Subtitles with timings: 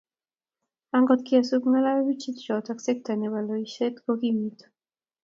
[0.95, 4.65] Angot kesup ng'atutichotok, sekta nebo loiseet kokimitu.